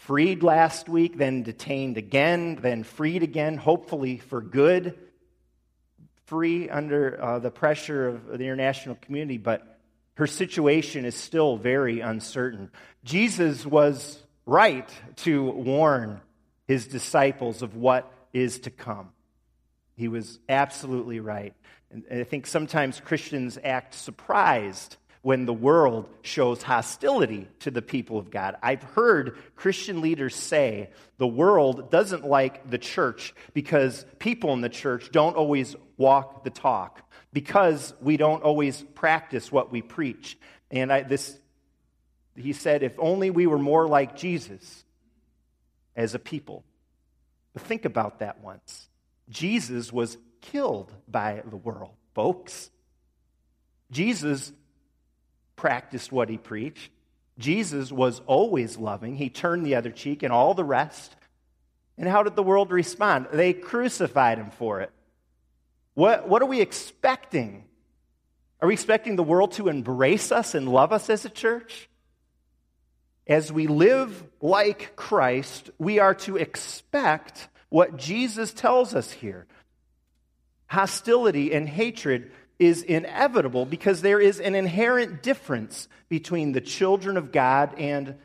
Freed 0.00 0.42
last 0.42 0.88
week, 0.88 1.18
then 1.18 1.42
detained 1.42 1.98
again, 1.98 2.56
then 2.62 2.84
freed 2.84 3.22
again, 3.22 3.58
hopefully 3.58 4.16
for 4.16 4.40
good. 4.40 4.98
Free 6.24 6.70
under 6.70 7.22
uh, 7.22 7.38
the 7.38 7.50
pressure 7.50 8.08
of 8.08 8.26
the 8.26 8.44
international 8.44 8.94
community, 9.02 9.36
but 9.36 9.78
her 10.14 10.26
situation 10.26 11.04
is 11.04 11.14
still 11.14 11.58
very 11.58 12.00
uncertain. 12.00 12.70
Jesus 13.04 13.66
was 13.66 14.18
right 14.46 14.88
to 15.16 15.44
warn 15.44 16.22
his 16.66 16.86
disciples 16.86 17.60
of 17.60 17.76
what 17.76 18.10
is 18.32 18.60
to 18.60 18.70
come. 18.70 19.10
He 19.96 20.08
was 20.08 20.38
absolutely 20.48 21.20
right. 21.20 21.52
And 21.90 22.04
I 22.10 22.24
think 22.24 22.46
sometimes 22.46 23.00
Christians 23.00 23.58
act 23.62 23.92
surprised 23.92 24.96
when 25.22 25.44
the 25.44 25.52
world 25.52 26.08
shows 26.22 26.62
hostility 26.62 27.46
to 27.60 27.70
the 27.70 27.82
people 27.82 28.18
of 28.18 28.30
God. 28.30 28.56
I've 28.62 28.82
heard 28.82 29.36
Christian 29.54 30.00
leaders 30.00 30.34
say 30.34 30.90
the 31.18 31.26
world 31.26 31.90
doesn't 31.90 32.24
like 32.24 32.70
the 32.70 32.78
church 32.78 33.34
because 33.52 34.06
people 34.18 34.52
in 34.54 34.62
the 34.62 34.70
church 34.70 35.10
don't 35.12 35.36
always 35.36 35.76
walk 35.98 36.44
the 36.44 36.50
talk, 36.50 37.02
because 37.32 37.92
we 38.00 38.16
don't 38.16 38.42
always 38.42 38.82
practice 38.94 39.52
what 39.52 39.70
we 39.70 39.82
preach. 39.82 40.38
And 40.70 40.90
I, 40.90 41.02
this, 41.02 41.38
he 42.34 42.54
said, 42.54 42.82
if 42.82 42.98
only 42.98 43.30
we 43.30 43.46
were 43.46 43.58
more 43.58 43.86
like 43.86 44.16
Jesus, 44.16 44.84
as 45.94 46.14
a 46.14 46.18
people. 46.18 46.64
But 47.52 47.62
think 47.62 47.84
about 47.84 48.20
that 48.20 48.40
once. 48.40 48.88
Jesus 49.28 49.92
was 49.92 50.16
killed 50.40 50.90
by 51.06 51.42
the 51.44 51.56
world, 51.56 51.92
folks. 52.14 52.70
Jesus 53.90 54.52
practiced 55.60 56.10
what 56.10 56.28
he 56.28 56.38
preached. 56.38 56.90
Jesus 57.38 57.92
was 57.92 58.20
always 58.26 58.76
loving. 58.76 59.16
He 59.16 59.30
turned 59.30 59.64
the 59.64 59.76
other 59.76 59.90
cheek 59.90 60.22
and 60.22 60.32
all 60.32 60.54
the 60.54 60.64
rest. 60.64 61.14
And 61.96 62.08
how 62.08 62.22
did 62.22 62.36
the 62.36 62.42
world 62.42 62.70
respond? 62.70 63.28
They 63.32 63.52
crucified 63.52 64.38
him 64.38 64.50
for 64.50 64.80
it. 64.80 64.90
What, 65.94 66.28
what 66.28 66.42
are 66.42 66.46
we 66.46 66.60
expecting? 66.60 67.64
Are 68.60 68.68
we 68.68 68.74
expecting 68.74 69.16
the 69.16 69.22
world 69.22 69.52
to 69.52 69.68
embrace 69.68 70.32
us 70.32 70.54
and 70.54 70.68
love 70.68 70.92
us 70.92 71.08
as 71.08 71.24
a 71.24 71.30
church? 71.30 71.88
as 73.30 73.52
we 73.52 73.68
live 73.68 74.24
like 74.40 74.96
Christ, 74.96 75.70
we 75.78 76.00
are 76.00 76.14
to 76.16 76.36
expect 76.36 77.48
what 77.68 77.96
Jesus 77.96 78.52
tells 78.52 78.92
us 78.92 79.12
here. 79.12 79.46
Hostility 80.66 81.54
and 81.54 81.68
hatred 81.68 82.32
is 82.60 82.82
inevitable 82.82 83.64
because 83.64 84.02
there 84.02 84.20
is 84.20 84.38
an 84.38 84.54
inherent 84.54 85.22
difference 85.22 85.88
between 86.10 86.52
the 86.52 86.60
children 86.60 87.16
of 87.16 87.32
God 87.32 87.74
and 87.78 88.16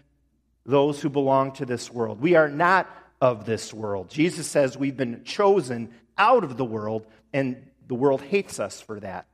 those 0.65 1.01
who 1.01 1.09
belong 1.09 1.53
to 1.53 1.65
this 1.65 1.89
world. 1.89 2.19
We 2.19 2.35
are 2.35 2.49
not 2.49 2.89
of 3.21 3.45
this 3.45 3.73
world. 3.73 4.09
Jesus 4.09 4.45
says 4.45 4.77
we've 4.77 4.97
been 4.97 5.23
chosen 5.23 5.93
out 6.17 6.43
of 6.43 6.57
the 6.57 6.65
world, 6.65 7.07
and 7.33 7.65
the 7.87 7.95
world 7.95 8.21
hates 8.21 8.59
us 8.59 8.81
for 8.81 8.99
that. 8.99 9.25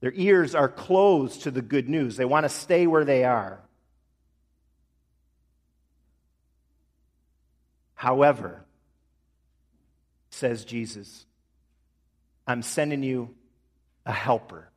Their 0.00 0.12
ears 0.14 0.54
are 0.54 0.68
closed 0.68 1.42
to 1.42 1.50
the 1.50 1.62
good 1.62 1.88
news. 1.88 2.16
They 2.16 2.24
want 2.24 2.44
to 2.44 2.48
stay 2.48 2.86
where 2.86 3.04
they 3.04 3.24
are. 3.24 3.60
However, 7.94 8.64
says 10.30 10.64
Jesus, 10.64 11.26
I'm 12.46 12.62
sending 12.62 13.02
you 13.02 13.34
a 14.10 14.12
helper. 14.12 14.68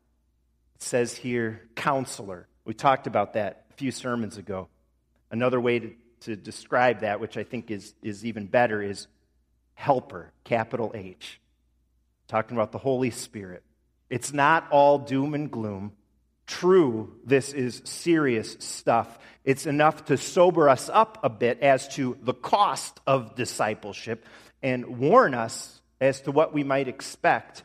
It 0.76 0.84
says 0.84 1.18
here, 1.18 1.62
counselor. 1.76 2.48
We 2.66 2.76
talked 2.76 3.08
about 3.08 3.34
that 3.34 3.66
a 3.72 3.74
few 3.74 3.90
sermons 3.90 4.38
ago. 4.38 4.68
Another 5.32 5.60
way 5.60 5.80
to, 5.80 5.94
to 6.22 6.36
describe 6.36 7.00
that, 7.00 7.20
which 7.20 7.36
I 7.36 7.44
think 7.44 7.72
is, 7.72 7.96
is 8.04 8.24
even 8.26 8.46
better, 8.46 8.80
is 8.80 9.08
helper, 9.74 10.32
capital 10.44 10.92
H. 10.94 11.42
Talking 12.28 12.56
about 12.56 12.72
the 12.72 12.78
Holy 12.78 13.10
Spirit. 13.10 13.64
It's 14.08 14.32
not 14.32 14.68
all 14.70 15.00
doom 15.00 15.34
and 15.34 15.50
gloom. 15.50 15.94
True, 16.46 17.16
this 17.26 17.54
is 17.54 17.82
serious 17.86 18.56
stuff. 18.60 19.18
It's 19.44 19.66
enough 19.66 20.06
to 20.06 20.18
sober 20.18 20.70
us 20.70 20.92
up 20.94 21.18
a 21.24 21.30
bit 21.30 21.60
as 21.62 21.88
to 21.96 22.20
the 22.22 22.36
cost 22.36 23.00
of 23.08 23.34
discipleship 23.34 24.28
and 24.62 25.00
warn 25.00 25.34
us 25.34 25.82
as 26.00 26.22
to 26.22 26.32
what 26.32 26.54
we 26.54 26.64
might 26.64 26.88
expect. 26.88 27.64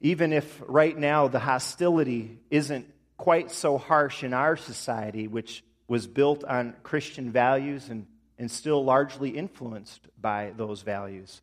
Even 0.00 0.32
if 0.32 0.62
right 0.66 0.96
now 0.96 1.28
the 1.28 1.38
hostility 1.38 2.38
isn't 2.50 2.86
quite 3.16 3.50
so 3.50 3.78
harsh 3.78 4.22
in 4.22 4.34
our 4.34 4.56
society, 4.56 5.26
which 5.28 5.64
was 5.88 6.06
built 6.06 6.44
on 6.44 6.74
Christian 6.82 7.30
values 7.30 7.88
and, 7.88 8.06
and 8.38 8.50
still 8.50 8.84
largely 8.84 9.30
influenced 9.30 10.00
by 10.20 10.52
those 10.56 10.82
values. 10.82 11.40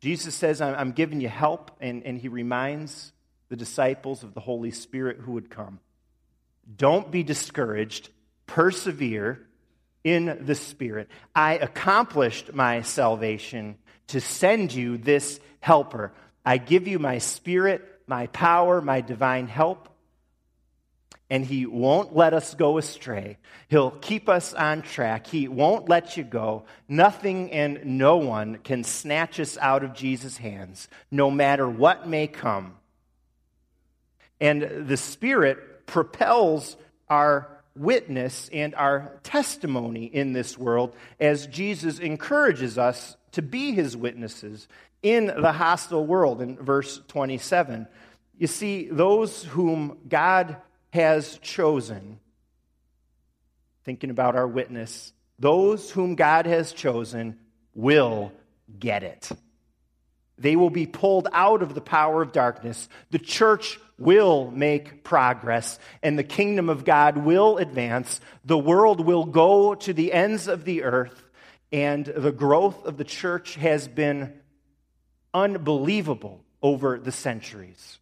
Jesus 0.00 0.34
says, 0.34 0.60
I'm, 0.60 0.92
giving 0.92 1.20
you 1.20 1.28
help, 1.28 1.70
and, 1.80 2.02
and 2.04 2.18
he 2.18 2.28
reminds 2.28 3.12
the 3.50 3.56
disciples 3.56 4.24
of 4.24 4.34
the 4.34 4.40
Holy 4.40 4.72
Spirit 4.72 5.18
who 5.18 5.32
would 5.32 5.48
come. 5.50 5.78
Don't 6.76 7.10
be 7.10 7.22
discouraged. 7.22 8.08
Persevere 8.46 9.46
in 10.02 10.44
the 10.44 10.54
Spirit. 10.54 11.08
I 11.34 11.54
accomplished 11.54 12.52
my 12.52 12.82
salvation 12.82 13.76
to 14.08 14.20
send 14.20 14.72
you 14.72 14.98
this 14.98 15.38
helper. 15.60 16.12
I 16.44 16.58
give 16.58 16.88
you 16.88 16.98
my 16.98 17.18
Spirit, 17.18 17.88
my 18.12 18.26
power, 18.26 18.82
my 18.82 19.00
divine 19.00 19.46
help. 19.46 19.88
And 21.30 21.46
he 21.46 21.64
won't 21.64 22.14
let 22.14 22.34
us 22.34 22.54
go 22.54 22.76
astray. 22.76 23.38
He'll 23.68 23.90
keep 23.90 24.28
us 24.28 24.52
on 24.52 24.82
track. 24.82 25.26
He 25.26 25.48
won't 25.48 25.88
let 25.88 26.18
you 26.18 26.22
go. 26.22 26.64
Nothing 26.86 27.50
and 27.52 27.80
no 27.86 28.18
one 28.18 28.58
can 28.58 28.84
snatch 28.84 29.40
us 29.40 29.56
out 29.56 29.82
of 29.82 29.94
Jesus' 29.94 30.36
hands, 30.36 30.88
no 31.10 31.30
matter 31.30 31.66
what 31.66 32.06
may 32.06 32.26
come. 32.26 32.76
And 34.42 34.86
the 34.86 34.98
Spirit 34.98 35.86
propels 35.86 36.76
our 37.08 37.48
witness 37.74 38.50
and 38.52 38.74
our 38.74 39.18
testimony 39.22 40.04
in 40.04 40.34
this 40.34 40.58
world 40.58 40.94
as 41.18 41.46
Jesus 41.46 41.98
encourages 41.98 42.76
us 42.76 43.16
to 43.30 43.40
be 43.40 43.72
his 43.72 43.96
witnesses 43.96 44.68
in 45.02 45.26
the 45.26 45.52
hostile 45.52 46.06
world 46.06 46.40
in 46.40 46.56
verse 46.56 47.00
27. 47.08 47.88
You 48.42 48.48
see, 48.48 48.88
those 48.88 49.44
whom 49.44 49.98
God 50.08 50.56
has 50.92 51.38
chosen, 51.38 52.18
thinking 53.84 54.10
about 54.10 54.34
our 54.34 54.48
witness, 54.48 55.12
those 55.38 55.92
whom 55.92 56.16
God 56.16 56.46
has 56.46 56.72
chosen 56.72 57.38
will 57.72 58.32
get 58.80 59.04
it. 59.04 59.30
They 60.38 60.56
will 60.56 60.70
be 60.70 60.86
pulled 60.86 61.28
out 61.32 61.62
of 61.62 61.76
the 61.76 61.80
power 61.80 62.20
of 62.20 62.32
darkness. 62.32 62.88
The 63.12 63.20
church 63.20 63.78
will 63.96 64.50
make 64.50 65.04
progress, 65.04 65.78
and 66.02 66.18
the 66.18 66.24
kingdom 66.24 66.68
of 66.68 66.84
God 66.84 67.18
will 67.18 67.58
advance. 67.58 68.20
The 68.44 68.58
world 68.58 69.06
will 69.06 69.24
go 69.24 69.76
to 69.76 69.92
the 69.92 70.12
ends 70.12 70.48
of 70.48 70.64
the 70.64 70.82
earth, 70.82 71.22
and 71.70 72.04
the 72.06 72.32
growth 72.32 72.86
of 72.86 72.96
the 72.96 73.04
church 73.04 73.54
has 73.54 73.86
been 73.86 74.32
unbelievable 75.32 76.42
over 76.60 76.98
the 76.98 77.12
centuries. 77.12 78.00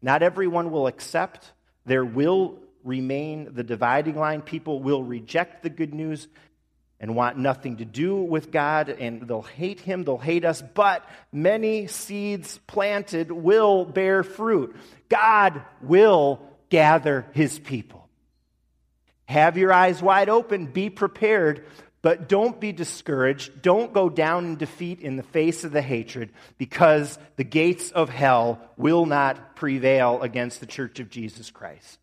Not 0.00 0.22
everyone 0.22 0.70
will 0.70 0.86
accept. 0.86 1.52
There 1.86 2.04
will 2.04 2.58
remain 2.84 3.54
the 3.54 3.64
dividing 3.64 4.16
line. 4.16 4.42
People 4.42 4.80
will 4.80 5.02
reject 5.02 5.62
the 5.62 5.70
good 5.70 5.94
news 5.94 6.28
and 7.00 7.14
want 7.14 7.38
nothing 7.38 7.76
to 7.76 7.84
do 7.84 8.16
with 8.16 8.50
God, 8.50 8.88
and 8.88 9.22
they'll 9.22 9.42
hate 9.42 9.80
Him, 9.80 10.02
they'll 10.02 10.18
hate 10.18 10.44
us, 10.44 10.62
but 10.74 11.08
many 11.30 11.86
seeds 11.86 12.58
planted 12.66 13.30
will 13.30 13.84
bear 13.84 14.24
fruit. 14.24 14.74
God 15.08 15.62
will 15.80 16.40
gather 16.70 17.26
His 17.32 17.58
people. 17.58 18.08
Have 19.26 19.56
your 19.56 19.72
eyes 19.72 20.02
wide 20.02 20.28
open, 20.28 20.66
be 20.66 20.90
prepared, 20.90 21.66
but 22.02 22.28
don't 22.28 22.60
be 22.60 22.72
discouraged. 22.72 23.60
Don't 23.62 23.92
go 23.92 24.08
down 24.08 24.44
in 24.44 24.56
defeat 24.56 25.00
in 25.00 25.16
the 25.16 25.22
face 25.22 25.64
of 25.64 25.72
the 25.72 25.82
hatred, 25.82 26.30
because 26.56 27.18
the 27.36 27.44
gates 27.44 27.90
of 27.90 28.08
hell 28.08 28.60
will 28.76 29.06
not 29.06 29.56
prevail 29.56 30.22
against 30.22 30.60
the 30.60 30.66
church 30.66 31.00
of 31.00 31.10
Jesus 31.10 31.50
Christ. 31.50 31.98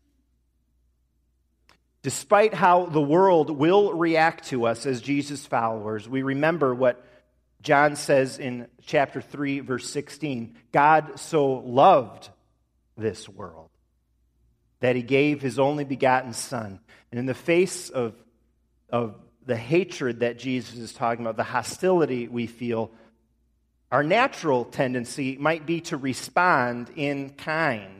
Despite 2.02 2.54
how 2.54 2.86
the 2.86 3.00
world 3.00 3.50
will 3.50 3.92
react 3.92 4.48
to 4.48 4.66
us 4.66 4.86
as 4.86 5.00
Jesus' 5.00 5.44
followers, 5.44 6.08
we 6.08 6.22
remember 6.22 6.74
what 6.74 7.04
John 7.62 7.96
says 7.96 8.38
in 8.38 8.68
chapter 8.84 9.20
3, 9.20 9.58
verse 9.60 9.90
16 9.90 10.56
God 10.70 11.18
so 11.18 11.54
loved 11.54 12.28
this 12.96 13.28
world 13.28 13.70
that 14.78 14.94
he 14.94 15.02
gave 15.02 15.40
his 15.42 15.58
only 15.58 15.84
begotten 15.84 16.32
Son. 16.32 16.78
And 17.10 17.18
in 17.18 17.26
the 17.26 17.34
face 17.34 17.90
of, 17.90 18.14
of 18.88 19.16
the 19.46 19.56
hatred 19.56 20.20
that 20.20 20.38
Jesus 20.38 20.78
is 20.78 20.92
talking 20.92 21.24
about, 21.24 21.36
the 21.36 21.44
hostility 21.44 22.28
we 22.28 22.46
feel, 22.46 22.90
our 23.90 24.02
natural 24.02 24.64
tendency 24.64 25.36
might 25.38 25.64
be 25.64 25.80
to 25.82 25.96
respond 25.96 26.90
in 26.96 27.30
kind 27.30 27.96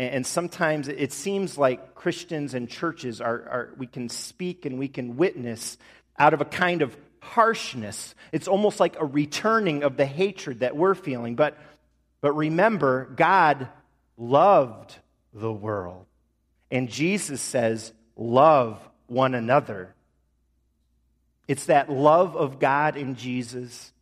and 0.00 0.26
sometimes 0.26 0.88
it 0.88 1.12
seems 1.12 1.58
like 1.58 1.94
Christians 1.94 2.54
and 2.54 2.70
churches 2.70 3.20
are, 3.20 3.34
are, 3.34 3.74
we 3.76 3.86
can 3.86 4.08
speak 4.08 4.64
and 4.64 4.78
we 4.78 4.88
can 4.88 5.18
witness 5.18 5.76
out 6.18 6.32
of 6.32 6.40
a 6.40 6.46
kind 6.46 6.80
of 6.80 6.96
harshness. 7.20 8.14
It's 8.32 8.48
almost 8.48 8.80
like 8.80 8.98
a 8.98 9.04
returning 9.04 9.82
of 9.82 9.98
the 9.98 10.06
hatred 10.06 10.60
that 10.60 10.74
we're 10.74 10.94
feeling. 10.94 11.34
But, 11.34 11.58
but 12.22 12.32
remember, 12.32 13.10
God 13.14 13.68
loved 14.16 14.96
the 15.34 15.52
world. 15.52 16.06
And 16.70 16.88
Jesus 16.88 17.42
says, 17.42 17.92
love 18.16 18.80
one 19.06 19.34
another. 19.34 19.94
It's 21.50 21.66
that 21.66 21.90
love 21.90 22.36
of 22.36 22.60
God 22.60 22.96
in 22.96 23.16
Jesus 23.16 23.92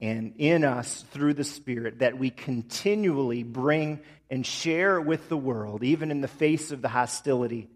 and 0.00 0.34
in 0.38 0.62
us 0.62 1.04
through 1.10 1.34
the 1.34 1.42
Spirit 1.42 1.98
that 1.98 2.16
we 2.16 2.30
continually 2.30 3.42
bring 3.42 3.98
and 4.30 4.46
share 4.46 5.00
with 5.00 5.28
the 5.28 5.36
world, 5.36 5.82
even 5.82 6.12
in 6.12 6.20
the 6.20 6.28
face 6.28 6.70
of 6.70 6.80
the 6.80 6.86
hostility. 6.86 7.68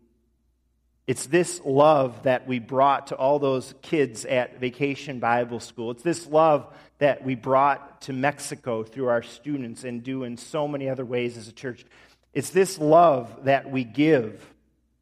It's 1.09 1.27
this 1.27 1.61
love 1.65 2.23
that 2.23 2.47
we 2.47 2.61
brought 2.61 3.09
to 3.09 3.17
all 3.17 3.41
those 3.41 3.75
kids 3.83 4.25
at 4.25 4.61
Vacation 4.61 5.19
Bible 5.19 5.59
School. 5.59 5.91
It's 5.91 6.05
this 6.05 6.29
love 6.29 6.73
that 6.99 7.25
we 7.25 7.35
brought 7.35 8.03
to 8.03 8.13
Mexico 8.13 8.85
through 8.85 9.09
our 9.09 9.25
students 9.25 9.83
and 9.83 10.05
do 10.05 10.23
in 10.23 10.37
so 10.37 10.69
many 10.69 10.89
other 10.89 11.05
ways 11.05 11.37
as 11.37 11.49
a 11.49 11.53
church. 11.53 11.85
It's 12.33 12.51
this 12.51 12.79
love 12.79 13.47
that 13.47 13.73
we 13.73 13.83
give 13.83 14.55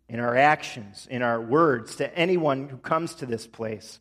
in 0.08 0.18
our 0.18 0.34
actions, 0.34 1.06
in 1.10 1.20
our 1.20 1.42
words, 1.42 1.96
to 1.96 2.18
anyone 2.18 2.70
who 2.70 2.78
comes 2.78 3.16
to 3.16 3.26
this 3.26 3.46
place. 3.46 4.00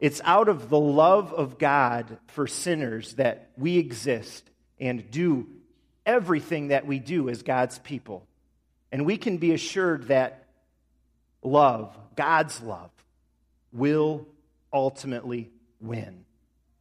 It's 0.00 0.20
out 0.24 0.48
of 0.48 0.68
the 0.68 0.78
love 0.78 1.32
of 1.32 1.58
God 1.58 2.18
for 2.28 2.46
sinners 2.46 3.14
that 3.14 3.50
we 3.56 3.78
exist 3.78 4.48
and 4.78 5.10
do 5.10 5.48
everything 6.06 6.68
that 6.68 6.86
we 6.86 6.98
do 6.98 7.28
as 7.28 7.42
God's 7.42 7.78
people. 7.80 8.26
And 8.92 9.04
we 9.04 9.16
can 9.16 9.38
be 9.38 9.52
assured 9.52 10.08
that 10.08 10.46
love, 11.42 11.96
God's 12.16 12.60
love, 12.62 12.90
will 13.72 14.26
ultimately 14.72 15.50
win. 15.80 16.24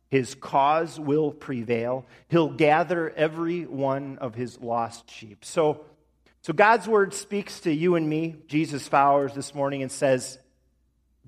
His 0.09 0.35
cause 0.35 0.99
will 0.99 1.31
prevail. 1.31 2.05
He'll 2.29 2.49
gather 2.49 3.09
every 3.09 3.65
one 3.65 4.19
of 4.19 4.35
his 4.35 4.59
lost 4.59 5.11
sheep. 5.11 5.43
So, 5.43 5.81
so 6.41 6.53
God's 6.53 6.87
word 6.87 7.13
speaks 7.13 7.61
to 7.61 7.73
you 7.73 7.95
and 7.95 8.07
me, 8.07 8.35
Jesus' 8.47 8.87
followers, 8.87 9.33
this 9.33 9.53
morning 9.53 9.81
and 9.81 9.91
says, 9.91 10.39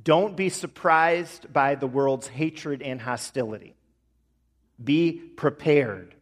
don't 0.02 0.36
be 0.36 0.50
surprised 0.50 1.52
by 1.52 1.76
the 1.76 1.88
world's 1.88 2.28
hatred 2.28 2.82
and 2.82 3.02
hostility. 3.02 3.76
Be 4.82 5.14
prepared. 5.14 6.16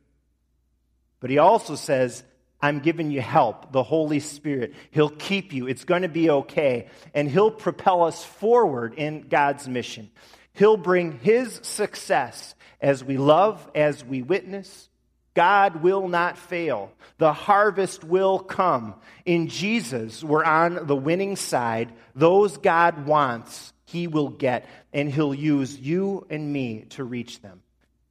But 1.20 1.30
he 1.30 1.38
also 1.38 1.76
says, 1.76 2.24
I'm 2.62 2.80
giving 2.80 3.12
you 3.12 3.22
help, 3.22 3.72
the 3.72 3.84
Holy 3.84 4.20
Spirit. 4.20 4.74
He'll 4.92 5.10
keep 5.10 5.54
you. 5.54 5.68
It's 5.68 5.84
going 5.84 6.02
to 6.02 6.10
be 6.10 6.30
okay. 6.30 6.88
And 7.14 7.30
He'll 7.30 7.52
propel 7.52 8.04
us 8.04 8.24
forward 8.24 8.96
in 8.96 9.28
God's 9.28 9.68
mission. 9.68 10.10
He'll 10.54 10.78
bring 10.78 11.20
His 11.20 11.60
success 11.64 12.56
as 12.82 13.04
we 13.04 13.18
love, 13.18 13.70
as 13.76 14.04
we 14.04 14.24
witness. 14.24 14.90
God 15.38 15.84
will 15.84 16.08
not 16.08 16.36
fail. 16.36 16.92
The 17.20 17.32
harvest 17.32 18.04
will 18.04 18.40
come. 18.40 18.96
In 19.24 19.50
Jesus, 19.50 20.24
we're 20.24 20.44
on 20.44 20.88
the 20.88 20.96
winning 20.96 21.36
side. 21.36 21.94
Those 22.16 22.58
God 22.58 23.06
wants, 23.06 23.72
He 23.86 24.08
will 24.08 24.30
get. 24.30 24.68
And 24.92 25.12
He'll 25.12 25.36
use 25.36 25.78
you 25.78 26.26
and 26.32 26.52
me 26.52 26.86
to 26.90 27.04
reach 27.04 27.44
them. 27.44 27.62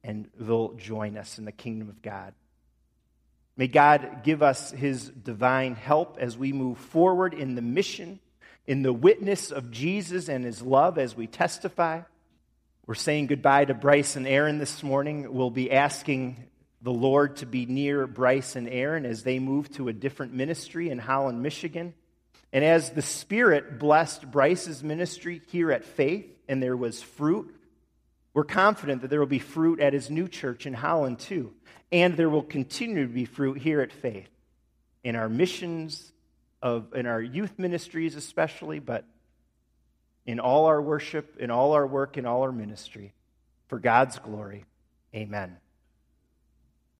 And 0.05 0.29
they'll 0.39 0.71
join 0.75 1.17
us 1.17 1.37
in 1.37 1.43
the 1.43 1.51
kingdom 1.51 1.89
of 1.89 2.01
God. 2.01 2.33
May 3.57 3.67
God 3.67 4.21
give 4.23 4.41
us 4.41 4.71
his 4.71 5.09
divine 5.09 5.75
help 5.75 6.19
as 6.21 6.37
we 6.37 6.53
move 6.53 6.77
forward 6.77 7.33
in 7.33 7.55
the 7.55 7.61
mission, 7.61 8.21
in 8.65 8.83
the 8.83 8.93
witness 8.93 9.51
of 9.51 9.69
Jesus 9.69 10.29
and 10.29 10.45
his 10.45 10.61
love 10.61 10.97
as 10.97 11.13
we 11.13 11.27
testify. 11.27 12.03
We're 12.85 12.95
saying 12.95 13.27
goodbye 13.27 13.65
to 13.65 13.73
Bryce 13.73 14.15
and 14.15 14.25
Aaron 14.25 14.59
this 14.59 14.81
morning. 14.81 15.33
We'll 15.33 15.49
be 15.49 15.73
asking 15.73 16.47
the 16.87 16.93
Lord 16.93 17.35
to 17.35 17.45
be 17.45 17.65
near 17.65 18.07
Bryce 18.07 18.55
and 18.55 18.69
Aaron 18.69 19.05
as 19.05 19.23
they 19.23 19.39
move 19.39 19.69
to 19.73 19.89
a 19.89 19.93
different 19.93 20.33
ministry 20.33 20.89
in 20.89 20.99
Holland, 20.99 21.43
Michigan. 21.43 21.93
And 22.53 22.63
as 22.63 22.91
the 22.91 23.01
Spirit 23.01 23.77
blessed 23.77 24.31
Bryce's 24.31 24.81
ministry 24.81 25.41
here 25.47 25.69
at 25.69 25.83
Faith, 25.83 26.33
and 26.47 26.63
there 26.63 26.77
was 26.77 27.01
fruit, 27.01 27.53
we're 28.33 28.45
confident 28.45 29.01
that 29.01 29.09
there 29.09 29.19
will 29.19 29.25
be 29.25 29.37
fruit 29.37 29.81
at 29.81 29.91
his 29.91 30.09
new 30.09 30.29
church 30.29 30.65
in 30.65 30.73
Holland 30.73 31.19
too. 31.19 31.51
And 31.91 32.15
there 32.15 32.29
will 32.29 32.41
continue 32.41 33.05
to 33.05 33.13
be 33.13 33.25
fruit 33.25 33.57
here 33.57 33.81
at 33.81 33.91
Faith 33.91 34.29
in 35.03 35.17
our 35.17 35.27
missions, 35.27 36.13
of, 36.61 36.93
in 36.93 37.05
our 37.05 37.21
youth 37.21 37.59
ministries 37.59 38.15
especially, 38.15 38.79
but 38.79 39.03
in 40.25 40.39
all 40.39 40.67
our 40.67 40.81
worship, 40.81 41.35
in 41.37 41.51
all 41.51 41.73
our 41.73 41.85
work, 41.85 42.15
in 42.15 42.25
all 42.25 42.43
our 42.43 42.53
ministry. 42.53 43.11
For 43.67 43.77
God's 43.77 44.19
glory, 44.19 44.63
amen. 45.13 45.57